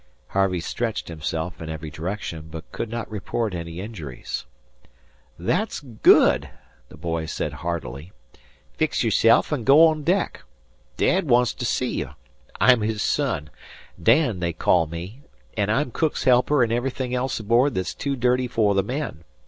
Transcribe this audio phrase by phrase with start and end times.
[0.29, 4.47] Harvey stretched himself in every direction, but could not report any injuries.
[5.37, 6.49] "That's good,"
[6.89, 8.11] the boy said heartily.
[8.73, 10.41] "Fix yerself an' go on deck.
[10.97, 12.15] Dad wants to see you.
[12.59, 13.51] I'm his son,
[14.01, 15.21] Dan, they call me,
[15.55, 19.23] an' I'm cook's helper an' everything else aboard that's too dirty for the men.